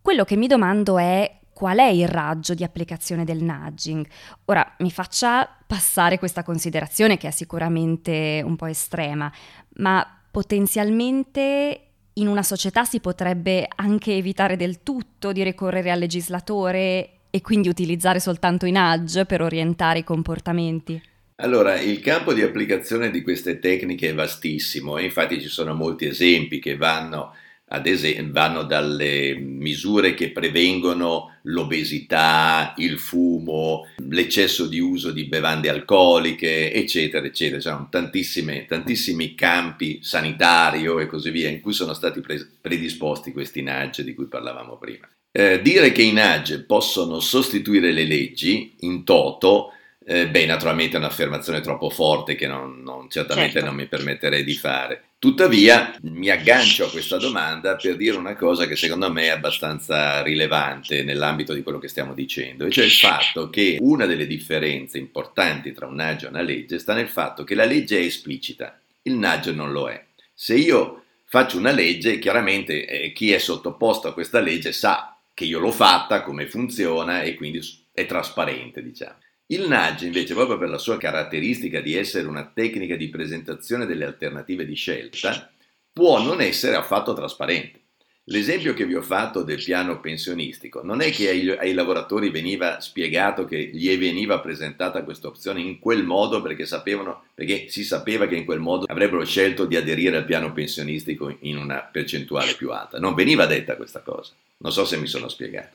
Quello 0.00 0.24
che 0.24 0.36
mi 0.36 0.46
domando 0.46 0.96
è 0.96 1.38
qual 1.52 1.76
è 1.76 1.88
il 1.88 2.08
raggio 2.08 2.54
di 2.54 2.64
applicazione 2.64 3.24
del 3.24 3.42
nudging. 3.42 4.06
Ora 4.46 4.66
mi 4.78 4.90
faccia 4.90 5.46
passare 5.66 6.18
questa 6.18 6.42
considerazione 6.42 7.18
che 7.18 7.28
è 7.28 7.30
sicuramente 7.30 8.40
un 8.42 8.56
po' 8.56 8.64
estrema, 8.64 9.30
ma 9.74 10.14
potenzialmente 10.30 11.80
in 12.14 12.28
una 12.28 12.42
società 12.42 12.84
si 12.84 13.00
potrebbe 13.00 13.66
anche 13.76 14.14
evitare 14.14 14.56
del 14.56 14.82
tutto 14.82 15.32
di 15.32 15.42
ricorrere 15.42 15.90
al 15.90 15.98
legislatore 15.98 17.10
e 17.30 17.40
quindi 17.40 17.68
utilizzare 17.68 18.20
soltanto 18.20 18.66
i 18.66 18.72
nudge 18.72 19.24
per 19.24 19.42
orientare 19.42 20.00
i 20.00 20.04
comportamenti? 20.04 21.00
Allora, 21.36 21.80
il 21.80 22.00
campo 22.00 22.34
di 22.34 22.42
applicazione 22.42 23.10
di 23.10 23.22
queste 23.22 23.58
tecniche 23.58 24.10
è 24.10 24.14
vastissimo 24.14 24.98
e 24.98 25.04
infatti 25.04 25.40
ci 25.40 25.48
sono 25.48 25.74
molti 25.74 26.04
esempi 26.04 26.58
che 26.58 26.76
vanno 26.76 27.34
ad 27.72 27.86
esempio, 27.86 28.32
vanno 28.32 28.64
dalle 28.64 29.34
misure 29.36 30.14
che 30.14 30.30
prevengono 30.30 31.36
l'obesità, 31.42 32.74
il 32.78 32.98
fumo, 32.98 33.86
l'eccesso 34.08 34.66
di 34.66 34.80
uso 34.80 35.12
di 35.12 35.24
bevande 35.24 35.68
alcoliche, 35.68 36.72
eccetera, 36.72 37.24
eccetera. 37.24 37.60
Ci 37.60 37.68
sono 37.68 37.88
tantissimi 37.88 39.34
campi 39.36 40.00
sanitario 40.02 40.98
e 40.98 41.06
così 41.06 41.30
via 41.30 41.48
in 41.48 41.60
cui 41.60 41.72
sono 41.72 41.94
stati 41.94 42.20
pre- 42.20 42.48
predisposti 42.60 43.30
questi 43.30 43.62
nudge 43.62 44.02
di 44.02 44.14
cui 44.14 44.26
parlavamo 44.26 44.76
prima. 44.76 45.08
Eh, 45.30 45.62
dire 45.62 45.92
che 45.92 46.02
i 46.02 46.12
nudge 46.12 46.64
possono 46.64 47.20
sostituire 47.20 47.92
le 47.92 48.04
leggi 48.04 48.74
in 48.80 49.04
toto 49.04 49.74
eh, 50.04 50.26
beh, 50.28 50.46
naturalmente 50.46 50.96
è 50.96 50.98
un'affermazione 50.98 51.60
troppo 51.60 51.88
forte 51.88 52.34
che 52.34 52.48
non, 52.48 52.82
non, 52.82 53.08
certamente 53.08 53.52
certo. 53.52 53.66
non 53.66 53.76
mi 53.76 53.86
permetterei 53.86 54.42
di 54.42 54.54
fare. 54.54 55.04
Tuttavia 55.20 55.94
mi 56.04 56.30
aggancio 56.30 56.86
a 56.86 56.90
questa 56.90 57.18
domanda 57.18 57.76
per 57.76 57.94
dire 57.94 58.16
una 58.16 58.34
cosa 58.34 58.66
che 58.66 58.74
secondo 58.74 59.12
me 59.12 59.24
è 59.24 59.28
abbastanza 59.28 60.22
rilevante 60.22 61.02
nell'ambito 61.02 61.52
di 61.52 61.62
quello 61.62 61.78
che 61.78 61.88
stiamo 61.88 62.14
dicendo, 62.14 62.64
e 62.64 62.70
cioè 62.70 62.86
il 62.86 62.90
fatto 62.90 63.50
che 63.50 63.76
una 63.80 64.06
delle 64.06 64.26
differenze 64.26 64.96
importanti 64.96 65.74
tra 65.74 65.86
un 65.86 65.96
nudge 65.96 66.24
e 66.24 66.30
una 66.30 66.40
legge 66.40 66.78
sta 66.78 66.94
nel 66.94 67.10
fatto 67.10 67.44
che 67.44 67.54
la 67.54 67.66
legge 67.66 67.98
è 67.98 68.02
esplicita, 68.02 68.80
il 69.02 69.12
nudge 69.12 69.52
non 69.52 69.72
lo 69.72 69.90
è. 69.90 70.02
Se 70.32 70.54
io 70.54 71.04
faccio 71.26 71.58
una 71.58 71.72
legge, 71.72 72.18
chiaramente 72.18 72.86
eh, 72.86 73.12
chi 73.12 73.30
è 73.30 73.38
sottoposto 73.38 74.08
a 74.08 74.14
questa 74.14 74.40
legge 74.40 74.72
sa 74.72 75.14
che 75.34 75.44
io 75.44 75.58
l'ho 75.58 75.70
fatta, 75.70 76.22
come 76.22 76.46
funziona 76.46 77.20
e 77.20 77.34
quindi 77.34 77.60
è 77.92 78.06
trasparente, 78.06 78.82
diciamo. 78.82 79.16
Il 79.50 79.66
nudge 79.66 80.06
invece, 80.06 80.34
proprio 80.34 80.58
per 80.58 80.68
la 80.68 80.78
sua 80.78 80.96
caratteristica 80.96 81.80
di 81.80 81.96
essere 81.96 82.28
una 82.28 82.48
tecnica 82.54 82.94
di 82.94 83.08
presentazione 83.08 83.84
delle 83.84 84.04
alternative 84.04 84.64
di 84.64 84.74
scelta, 84.74 85.50
può 85.92 86.22
non 86.22 86.40
essere 86.40 86.76
affatto 86.76 87.14
trasparente. 87.14 87.78
L'esempio 88.24 88.74
che 88.74 88.86
vi 88.86 88.94
ho 88.94 89.02
fatto 89.02 89.42
del 89.42 89.60
piano 89.60 89.98
pensionistico 89.98 90.84
non 90.84 91.00
è 91.00 91.10
che 91.10 91.28
ai, 91.30 91.50
ai, 91.50 91.72
lavoratori 91.72 92.30
veniva 92.30 92.78
spiegato 92.78 93.44
che 93.44 93.70
gli 93.72 93.98
veniva 93.98 94.38
presentata 94.38 95.02
questa 95.02 95.26
opzione 95.26 95.60
in 95.60 95.80
quel 95.80 96.04
modo 96.04 96.40
perché, 96.40 96.64
sapevano, 96.64 97.24
perché 97.34 97.68
si 97.68 97.82
sapeva 97.82 98.28
che 98.28 98.36
in 98.36 98.44
quel 98.44 98.60
modo 98.60 98.84
avrebbero 98.86 99.24
scelto 99.24 99.64
di 99.64 99.74
aderire 99.74 100.16
al 100.16 100.26
piano 100.26 100.52
pensionistico 100.52 101.36
in 101.40 101.56
una 101.56 101.80
percentuale 101.80 102.54
più 102.54 102.70
alta. 102.70 103.00
Non 103.00 103.14
veniva 103.14 103.46
detta 103.46 103.74
questa 103.74 104.00
cosa. 104.00 104.32
Non 104.58 104.70
so 104.70 104.84
se 104.84 104.96
mi 104.96 105.08
sono 105.08 105.28
spiegato. 105.28 105.74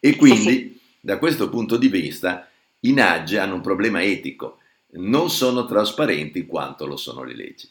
E 0.00 0.16
quindi, 0.16 0.80
da 0.98 1.18
questo 1.18 1.48
punto 1.48 1.76
di 1.76 1.86
vista, 1.86 2.48
i 2.84 2.92
nudge 2.92 3.38
hanno 3.38 3.54
un 3.54 3.60
problema 3.60 4.02
etico, 4.02 4.58
non 4.92 5.30
sono 5.30 5.64
trasparenti 5.64 6.46
quanto 6.46 6.86
lo 6.86 6.96
sono 6.96 7.22
le 7.22 7.34
leggi. 7.34 7.68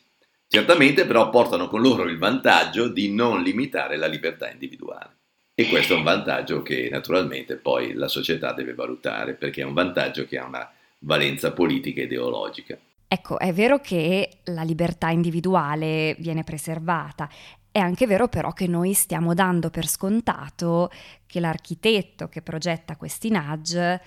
Certamente 0.48 1.06
però 1.06 1.30
portano 1.30 1.68
con 1.68 1.82
loro 1.82 2.04
il 2.04 2.18
vantaggio 2.18 2.88
di 2.88 3.14
non 3.14 3.42
limitare 3.42 3.96
la 3.96 4.08
libertà 4.08 4.50
individuale. 4.50 5.18
E 5.54 5.68
questo 5.68 5.94
è 5.94 5.98
un 5.98 6.04
vantaggio 6.04 6.62
che 6.62 6.90
naturalmente 6.92 7.56
poi 7.56 7.94
la 7.94 8.08
società 8.08 8.54
deve 8.54 8.74
valutare, 8.74 9.34
perché 9.34 9.62
è 9.62 9.66
un 9.66 9.74
vantaggio 9.74 10.26
che 10.26 10.38
ha 10.38 10.46
una 10.46 10.70
valenza 11.00 11.52
politica 11.52 12.02
e 12.02 12.06
ideologica. 12.06 12.78
Ecco, 13.08 13.38
è 13.38 13.54
vero 13.54 13.80
che 13.80 14.40
la 14.46 14.64
libertà 14.64 15.10
individuale 15.10 16.16
viene 16.20 16.44
preservata, 16.44 17.30
è 17.72 17.80
anche 17.80 18.08
vero 18.08 18.28
però 18.28 18.52
che 18.52 18.68
noi 18.68 18.94
stiamo 18.94 19.34
dando 19.34 19.70
per 19.70 19.88
scontato 19.88 20.90
che 21.26 21.40
l'architetto 21.40 22.28
che 22.28 22.42
progetta 22.42 22.98
questi 22.98 23.30
nudge 23.30 24.02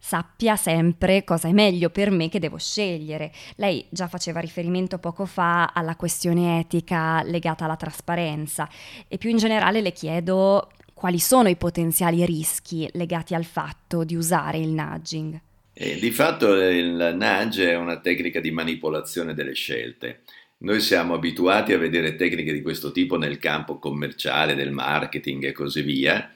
sappia 0.00 0.56
sempre 0.56 1.22
cosa 1.22 1.48
è 1.48 1.52
meglio 1.52 1.90
per 1.90 2.10
me 2.10 2.28
che 2.28 2.40
devo 2.40 2.56
scegliere. 2.56 3.30
Lei 3.56 3.86
già 3.90 4.08
faceva 4.08 4.40
riferimento 4.40 4.98
poco 4.98 5.26
fa 5.26 5.66
alla 5.66 5.94
questione 5.94 6.58
etica 6.58 7.22
legata 7.22 7.66
alla 7.66 7.76
trasparenza 7.76 8.68
e 9.06 9.18
più 9.18 9.30
in 9.30 9.36
generale 9.36 9.80
le 9.82 9.92
chiedo 9.92 10.70
quali 10.94 11.18
sono 11.18 11.48
i 11.48 11.56
potenziali 11.56 12.24
rischi 12.26 12.88
legati 12.92 13.34
al 13.34 13.44
fatto 13.44 14.04
di 14.04 14.16
usare 14.16 14.58
il 14.58 14.68
nudging? 14.68 15.40
Eh, 15.72 15.98
di 15.98 16.10
fatto 16.10 16.52
il 16.54 17.16
nudge 17.18 17.70
è 17.70 17.76
una 17.76 18.00
tecnica 18.00 18.40
di 18.40 18.50
manipolazione 18.50 19.32
delle 19.32 19.54
scelte. 19.54 20.22
Noi 20.58 20.80
siamo 20.80 21.14
abituati 21.14 21.72
a 21.72 21.78
vedere 21.78 22.16
tecniche 22.16 22.52
di 22.52 22.60
questo 22.60 22.92
tipo 22.92 23.16
nel 23.16 23.38
campo 23.38 23.78
commerciale, 23.78 24.54
del 24.54 24.72
marketing 24.72 25.44
e 25.44 25.52
così 25.52 25.80
via, 25.80 26.30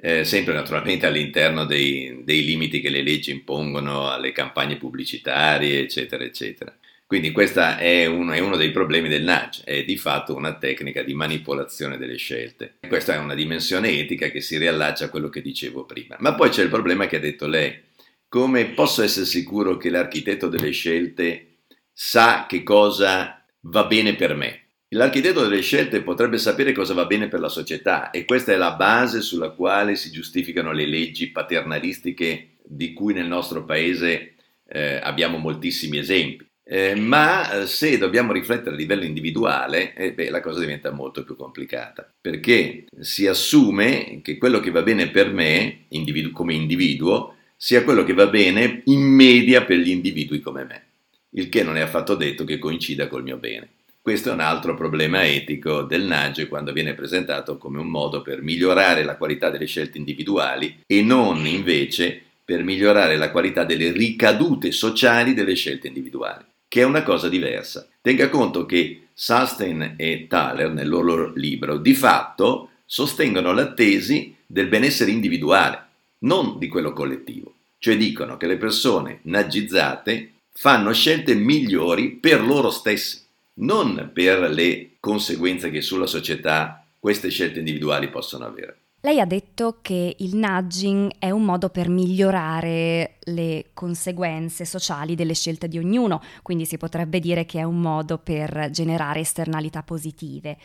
eh, 0.00 0.24
sempre 0.24 0.54
naturalmente 0.54 1.06
all'interno 1.06 1.64
dei, 1.64 2.20
dei, 2.22 2.44
limiti 2.44 2.80
che 2.80 2.88
le 2.88 3.02
leggi 3.02 3.32
impongono 3.32 4.08
alle 4.08 4.30
campagne 4.30 4.76
pubblicitarie, 4.76 5.80
eccetera, 5.80 6.22
eccetera. 6.22 6.72
Quindi 7.04 7.32
questo 7.32 7.60
è 7.60 8.02
è 8.02 8.06
uno 8.06 8.56
dei 8.56 8.70
problemi 8.70 9.08
del 9.08 9.24
nudge, 9.24 9.62
è 9.64 9.82
di 9.82 9.96
fatto 9.96 10.36
una 10.36 10.54
tecnica 10.54 11.02
di 11.02 11.14
manipolazione 11.14 11.96
delle 11.96 12.16
scelte. 12.16 12.74
Questa 12.86 13.14
è 13.14 13.18
una 13.18 13.34
dimensione 13.34 13.90
etica 13.90 14.28
che 14.28 14.40
si 14.40 14.58
riallaccia 14.58 15.06
a 15.06 15.08
quello 15.08 15.30
che 15.30 15.40
dicevo 15.40 15.84
prima. 15.84 16.16
Ma 16.20 16.34
poi 16.34 16.50
c'è 16.50 16.62
il 16.62 16.68
problema 16.68 17.06
che 17.06 17.16
ha 17.16 17.20
detto 17.20 17.46
lei. 17.46 17.86
Come 18.28 18.66
posso 18.66 19.02
essere 19.02 19.24
sicuro 19.24 19.78
che 19.78 19.88
l'architetto 19.88 20.48
delle 20.48 20.70
scelte 20.70 21.56
sa 21.92 22.44
che 22.46 22.62
cosa 22.62 23.42
va 23.60 23.84
bene 23.86 24.14
per 24.14 24.34
me? 24.34 24.67
L'architetto 24.92 25.46
delle 25.46 25.60
scelte 25.60 26.00
potrebbe 26.00 26.38
sapere 26.38 26.72
cosa 26.72 26.94
va 26.94 27.04
bene 27.04 27.28
per 27.28 27.40
la 27.40 27.50
società 27.50 28.10
e 28.10 28.24
questa 28.24 28.52
è 28.52 28.56
la 28.56 28.72
base 28.72 29.20
sulla 29.20 29.50
quale 29.50 29.96
si 29.96 30.10
giustificano 30.10 30.72
le 30.72 30.86
leggi 30.86 31.30
paternalistiche 31.30 32.56
di 32.64 32.94
cui 32.94 33.12
nel 33.12 33.26
nostro 33.26 33.66
paese 33.66 34.36
eh, 34.66 34.98
abbiamo 35.02 35.36
moltissimi 35.36 35.98
esempi. 35.98 36.46
Eh, 36.64 36.94
ma 36.94 37.50
eh, 37.62 37.66
se 37.66 37.98
dobbiamo 37.98 38.32
riflettere 38.32 38.74
a 38.74 38.78
livello 38.78 39.04
individuale, 39.04 39.94
eh, 39.94 40.12
beh, 40.12 40.30
la 40.30 40.40
cosa 40.40 40.60
diventa 40.60 40.90
molto 40.90 41.22
più 41.22 41.36
complicata, 41.36 42.10
perché 42.18 42.86
si 42.98 43.26
assume 43.26 44.20
che 44.22 44.38
quello 44.38 44.60
che 44.60 44.70
va 44.70 44.82
bene 44.82 45.10
per 45.10 45.30
me 45.32 45.84
individu- 45.88 46.32
come 46.32 46.54
individuo 46.54 47.36
sia 47.56 47.84
quello 47.84 48.04
che 48.04 48.14
va 48.14 48.26
bene 48.26 48.82
in 48.84 49.00
media 49.00 49.64
per 49.64 49.78
gli 49.78 49.90
individui 49.90 50.40
come 50.40 50.64
me, 50.64 50.84
il 51.30 51.50
che 51.50 51.62
non 51.62 51.76
è 51.76 51.80
affatto 51.80 52.14
detto 52.14 52.44
che 52.44 52.58
coincida 52.58 53.06
col 53.06 53.22
mio 53.22 53.36
bene. 53.36 53.76
Questo 54.08 54.30
è 54.30 54.32
un 54.32 54.40
altro 54.40 54.74
problema 54.74 55.26
etico 55.26 55.82
del 55.82 56.04
nudge 56.04 56.48
quando 56.48 56.72
viene 56.72 56.94
presentato 56.94 57.58
come 57.58 57.78
un 57.78 57.88
modo 57.88 58.22
per 58.22 58.40
migliorare 58.40 59.04
la 59.04 59.18
qualità 59.18 59.50
delle 59.50 59.66
scelte 59.66 59.98
individuali 59.98 60.82
e 60.86 61.02
non 61.02 61.44
invece 61.44 62.18
per 62.42 62.64
migliorare 62.64 63.18
la 63.18 63.30
qualità 63.30 63.64
delle 63.64 63.92
ricadute 63.92 64.72
sociali 64.72 65.34
delle 65.34 65.52
scelte 65.52 65.88
individuali 65.88 66.42
che 66.68 66.80
è 66.80 66.84
una 66.84 67.02
cosa 67.02 67.28
diversa. 67.28 67.86
Tenga 68.00 68.30
conto 68.30 68.64
che 68.64 69.08
Sustain 69.12 69.96
e 69.98 70.24
Thaler 70.26 70.70
nel 70.70 70.88
loro 70.88 71.30
libro 71.34 71.76
di 71.76 71.92
fatto 71.92 72.70
sostengono 72.86 73.52
la 73.52 73.74
tesi 73.74 74.34
del 74.46 74.68
benessere 74.68 75.10
individuale, 75.10 75.84
non 76.20 76.58
di 76.58 76.68
quello 76.68 76.94
collettivo. 76.94 77.56
Cioè 77.76 77.94
dicono 77.98 78.38
che 78.38 78.46
le 78.46 78.56
persone 78.56 79.18
nagizzate 79.24 80.32
fanno 80.50 80.94
scelte 80.94 81.34
migliori 81.34 82.12
per 82.12 82.42
loro 82.42 82.70
stesse, 82.70 83.26
non 83.58 84.10
per 84.12 84.50
le 84.50 84.96
conseguenze 85.00 85.70
che 85.70 85.80
sulla 85.80 86.06
società 86.06 86.84
queste 86.98 87.30
scelte 87.30 87.60
individuali 87.60 88.08
possono 88.08 88.44
avere. 88.44 88.82
Lei 89.00 89.20
ha 89.20 89.26
detto 89.26 89.78
che 89.80 90.16
il 90.18 90.34
nudging 90.34 91.12
è 91.20 91.30
un 91.30 91.44
modo 91.44 91.68
per 91.68 91.88
migliorare 91.88 93.18
le 93.20 93.66
conseguenze 93.72 94.64
sociali 94.64 95.14
delle 95.14 95.34
scelte 95.34 95.68
di 95.68 95.78
ognuno, 95.78 96.20
quindi 96.42 96.64
si 96.64 96.78
potrebbe 96.78 97.20
dire 97.20 97.46
che 97.46 97.60
è 97.60 97.62
un 97.62 97.80
modo 97.80 98.18
per 98.18 98.70
generare 98.72 99.20
esternalità 99.20 99.84
positive. 99.84 100.58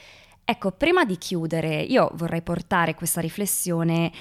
Ecco, 0.44 0.72
prima 0.72 1.06
di 1.06 1.18
chiudere, 1.20 1.82
io 1.82 2.10
vorrei 2.16 2.42
portare 2.42 2.96
questa 2.96 3.22
riflessione 3.22 4.12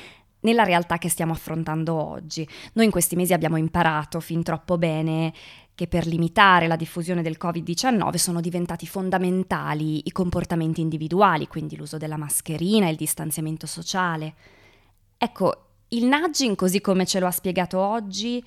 nella 0.42 0.64
realtà 0.64 0.98
che 0.98 1.08
stiamo 1.08 1.32
affrontando 1.32 1.94
oggi. 1.94 2.46
Noi 2.74 2.84
in 2.84 2.90
questi 2.90 3.16
mesi 3.16 3.32
abbiamo 3.32 3.56
imparato 3.56 4.20
fin 4.20 4.42
troppo 4.42 4.78
bene 4.78 5.32
che 5.74 5.86
per 5.86 6.06
limitare 6.06 6.66
la 6.66 6.76
diffusione 6.76 7.22
del 7.22 7.38
Covid-19 7.40 8.14
sono 8.14 8.40
diventati 8.40 8.86
fondamentali 8.86 10.06
i 10.06 10.12
comportamenti 10.12 10.80
individuali, 10.80 11.46
quindi 11.46 11.76
l'uso 11.76 11.96
della 11.96 12.16
mascherina, 12.16 12.88
il 12.88 12.96
distanziamento 12.96 13.66
sociale. 13.66 14.34
Ecco, 15.16 15.66
il 15.88 16.06
nudging, 16.06 16.56
così 16.56 16.80
come 16.80 17.06
ce 17.06 17.20
lo 17.20 17.26
ha 17.26 17.30
spiegato 17.30 17.78
oggi, 17.78 18.42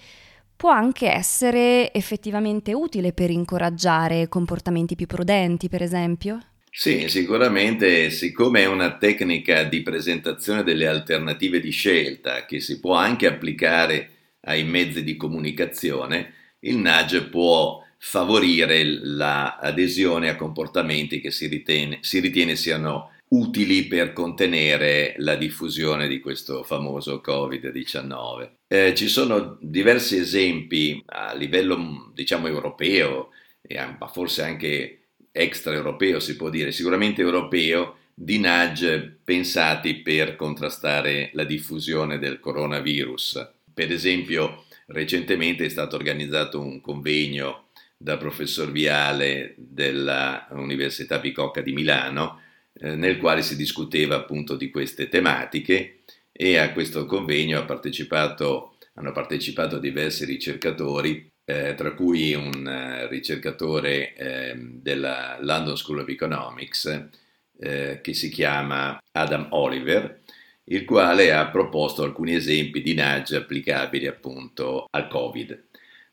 può 0.55 0.69
anche 0.69 1.11
essere 1.11 1.93
effettivamente 1.93 2.73
utile 2.73 3.11
per 3.11 3.29
incoraggiare 3.29 4.29
comportamenti 4.29 4.95
più 4.95 5.05
prudenti, 5.05 5.67
per 5.67 5.81
esempio? 5.81 6.39
Sì, 6.69 7.07
sicuramente, 7.07 8.09
siccome 8.09 8.61
è 8.61 8.65
una 8.65 8.97
tecnica 8.97 9.63
di 9.63 9.81
presentazione 9.81 10.63
delle 10.63 10.87
alternative 10.87 11.59
di 11.61 11.71
scelta 11.71 12.45
che 12.45 12.59
si 12.59 12.79
può 12.79 12.95
anche 12.95 13.27
applicare 13.27 14.09
ai 14.41 14.65
mezzi 14.65 15.03
di 15.03 15.15
comunicazione, 15.15 16.33
il 16.65 16.77
nudge 16.77 17.23
può 17.23 17.83
favorire 17.97 18.83
l'adesione 18.83 20.29
a 20.29 20.35
comportamenti 20.35 21.19
che 21.19 21.31
si 21.31 21.47
ritiene, 21.47 21.99
si 22.01 22.19
ritiene 22.19 22.55
siano 22.55 23.11
utili 23.29 23.85
per 23.85 24.13
contenere 24.13 25.15
la 25.17 25.35
diffusione 25.35 26.07
di 26.07 26.19
questo 26.19 26.63
famoso 26.63 27.21
Covid-19. 27.25 28.49
Eh, 28.67 28.93
ci 28.95 29.07
sono 29.07 29.57
diversi 29.59 30.17
esempi 30.17 31.01
a 31.07 31.33
livello, 31.33 32.11
diciamo, 32.13 32.47
europeo, 32.47 33.29
ma 33.99 34.07
forse 34.07 34.43
anche 34.43 34.99
extraeuropeo 35.31 36.19
si 36.19 36.35
può 36.35 36.49
dire, 36.49 36.71
sicuramente 36.71 37.21
europeo, 37.21 37.97
di 38.13 38.39
nudge 38.39 39.17
pensati 39.23 39.95
per 39.95 40.35
contrastare 40.35 41.31
la 41.33 41.43
diffusione 41.43 42.19
del 42.19 42.39
coronavirus. 42.39 43.53
Per 43.73 43.91
esempio, 43.91 44.65
Recentemente 44.87 45.65
è 45.65 45.69
stato 45.69 45.95
organizzato 45.95 46.59
un 46.59 46.79
convegno 46.81 47.69
da 47.97 48.17
professor 48.17 48.71
Viale 48.71 49.55
dell'Università 49.57 51.17
Bicocca 51.19 51.61
di 51.61 51.73
Milano, 51.73 52.41
eh, 52.73 52.95
nel 52.95 53.17
quale 53.17 53.41
si 53.41 53.55
discuteva 53.55 54.15
appunto 54.15 54.55
di 54.55 54.69
queste 54.69 55.07
tematiche 55.07 56.01
e 56.31 56.57
a 56.57 56.71
questo 56.73 57.05
convegno 57.05 57.57
ha 57.57 57.63
partecipato, 57.63 58.75
hanno 58.95 59.11
partecipato 59.11 59.79
diversi 59.79 60.25
ricercatori, 60.25 61.31
eh, 61.45 61.73
tra 61.75 61.93
cui 61.93 62.33
un 62.33 62.65
uh, 62.65 63.07
ricercatore 63.07 64.15
eh, 64.15 64.55
della 64.57 65.37
London 65.39 65.77
School 65.77 65.99
of 65.99 66.09
Economics 66.09 67.09
eh, 67.59 67.99
che 68.01 68.13
si 68.13 68.29
chiama 68.29 68.99
Adam 69.11 69.47
Oliver, 69.51 70.21
il 70.65 70.85
quale 70.85 71.31
ha 71.31 71.47
proposto 71.47 72.03
alcuni 72.03 72.35
esempi 72.35 72.81
di 72.81 72.93
nudge 72.93 73.35
applicabili 73.35 74.07
appunto 74.07 74.87
al 74.89 75.07
Covid. 75.07 75.63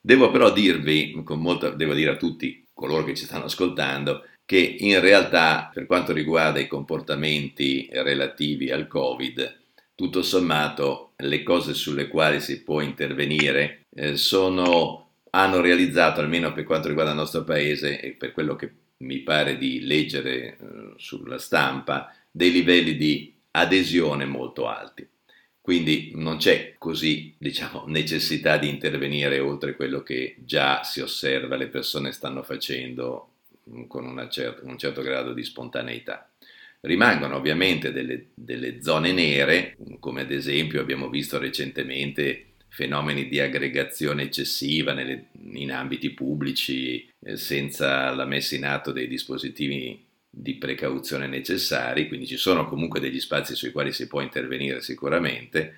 Devo 0.01 0.31
però 0.31 0.53
dirvi, 0.53 1.23
con 1.25 1.41
molta, 1.41 1.71
devo 1.71 1.95
dire 1.95 2.11
a 2.11 2.17
tutti 2.17 2.65
coloro 2.75 3.05
che 3.05 3.15
ci 3.15 3.25
stanno 3.25 3.45
ascoltando, 3.45 4.25
che 4.45 4.59
in 4.59 5.01
realtà 5.01 5.71
per 5.73 5.87
quanto 5.87 6.13
riguarda 6.13 6.59
i 6.59 6.67
comportamenti 6.67 7.89
relativi 7.93 8.71
al 8.71 8.89
Covid, 8.89 9.61
tutto 9.95 10.23
sommato 10.23 11.13
le 11.19 11.43
cose 11.43 11.75
sulle 11.75 12.09
quali 12.09 12.41
si 12.41 12.63
può 12.63 12.81
intervenire 12.81 13.85
eh, 13.95 14.17
sono, 14.17 15.11
hanno 15.31 15.61
realizzato, 15.61 16.21
almeno 16.21 16.53
per 16.53 16.65
quanto 16.65 16.89
riguarda 16.89 17.13
il 17.13 17.19
nostro 17.19 17.45
paese 17.45 18.01
e 18.01 18.11
per 18.11 18.33
quello 18.33 18.57
che 18.57 18.71
mi 18.99 19.19
pare 19.19 19.57
di 19.57 19.81
leggere 19.81 20.45
eh, 20.45 20.57
sulla 20.97 21.39
stampa, 21.39 22.13
dei 22.31 22.51
livelli 22.51 22.97
di 22.97 23.32
adesione 23.53 24.25
molto 24.25 24.69
alti. 24.69 25.09
Quindi 25.61 26.11
non 26.17 26.39
c'è 26.39 26.75
così, 26.77 27.35
diciamo, 27.39 27.85
necessità 27.87 28.57
di 28.57 28.69
intervenire 28.69 29.39
oltre 29.39 29.77
quello 29.77 30.03
che 30.03 30.35
già 30.41 30.83
si 30.83 31.01
osserva, 31.01 31.55
le 31.55 31.69
persone 31.69 32.11
stanno 32.11 32.43
facendo 32.43 33.29
con 33.87 34.27
cer- 34.29 34.63
un 34.65 34.77
certo 34.77 35.03
grado 35.03 35.33
di 35.33 35.45
spontaneità. 35.45 36.29
Rimangono 36.81 37.37
ovviamente 37.37 37.93
delle, 37.93 38.31
delle 38.35 38.83
zone 38.83 39.13
nere, 39.13 39.77
come 40.01 40.23
ad 40.23 40.33
esempio 40.33 40.81
abbiamo 40.81 41.09
visto 41.09 41.39
recentemente 41.39 42.47
fenomeni 42.67 43.29
di 43.29 43.39
aggregazione 43.39 44.25
eccessiva 44.25 44.93
nelle, 44.95 45.27
in 45.53 45.71
ambiti 45.71 46.11
pubblici 46.11 47.09
eh, 47.21 47.37
senza 47.37 48.13
la 48.15 48.25
messa 48.25 48.57
in 48.57 48.65
atto 48.65 48.91
dei 48.91 49.07
dispositivi 49.07 50.11
di 50.35 50.57
precauzione 50.57 51.27
necessari, 51.27 52.09
quindi 52.09 52.27
ci 52.27 52.39
sono 52.39 52.67
comunque 52.67 53.01
degli 53.01 53.21
spazi 53.21 53.55
sui 53.55 53.71
quali 53.71 53.93
si 53.93 54.07
può 54.07 54.23
intervenire 54.23 54.81
sicuramente 54.81 55.75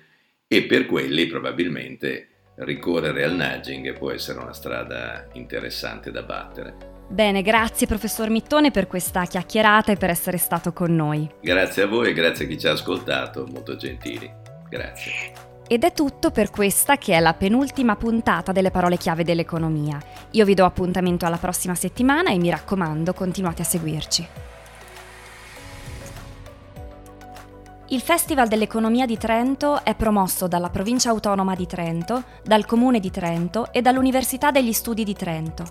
e 0.47 0.63
per 0.63 0.85
quelli 0.85 1.25
probabilmente 1.25 2.29
ricorrere 2.57 3.25
al 3.25 3.35
nudging 3.35 3.91
può 3.97 4.11
essere 4.11 4.39
una 4.39 4.53
strada 4.53 5.27
interessante 5.33 6.09
da 6.09 6.23
battere. 6.23 6.93
Bene, 7.09 7.41
grazie 7.41 7.85
professor 7.85 8.29
Mittone 8.29 8.71
per 8.71 8.87
questa 8.87 9.25
chiacchierata 9.25 9.91
e 9.91 9.97
per 9.97 10.09
essere 10.09 10.37
stato 10.37 10.71
con 10.71 10.95
noi. 10.95 11.29
Grazie 11.41 11.83
a 11.83 11.87
voi 11.87 12.09
e 12.09 12.13
grazie 12.13 12.45
a 12.45 12.47
chi 12.47 12.57
ci 12.57 12.67
ha 12.67 12.71
ascoltato, 12.71 13.45
molto 13.45 13.75
gentili. 13.75 14.31
Grazie. 14.69 15.44
Ed 15.67 15.83
è 15.83 15.93
tutto 15.93 16.29
per 16.29 16.51
questa 16.51 16.97
che 16.97 17.15
è 17.15 17.19
la 17.19 17.33
penultima 17.33 17.95
puntata 17.95 18.51
delle 18.51 18.69
parole 18.69 18.97
chiave 18.97 19.23
dell'economia. 19.23 19.99
Io 20.31 20.45
vi 20.45 20.53
do 20.53 20.63
appuntamento 20.63 21.25
alla 21.25 21.37
prossima 21.37 21.73
settimana 21.73 22.29
e 22.29 22.37
mi 22.37 22.51
raccomando, 22.51 23.13
continuate 23.13 23.63
a 23.63 23.65
seguirci. 23.65 24.27
Il 27.87 28.01
Festival 28.01 28.47
dell'Economia 28.47 29.07
di 29.07 29.17
Trento 29.17 29.83
è 29.83 29.95
promosso 29.95 30.47
dalla 30.47 30.69
Provincia 30.69 31.09
Autonoma 31.09 31.55
di 31.55 31.65
Trento, 31.65 32.23
dal 32.43 32.65
Comune 32.65 32.99
di 32.99 33.09
Trento 33.09 33.71
e 33.71 33.81
dall'Università 33.81 34.51
degli 34.51 34.73
Studi 34.73 35.03
di 35.03 35.13
Trento. 35.13 35.63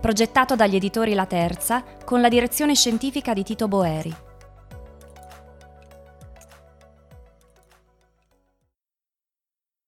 Progettato 0.00 0.56
dagli 0.56 0.76
editori 0.76 1.12
La 1.12 1.26
Terza 1.26 1.84
con 2.06 2.22
la 2.22 2.28
direzione 2.30 2.74
scientifica 2.74 3.34
di 3.34 3.42
Tito 3.42 3.68
Boeri. 3.68 4.28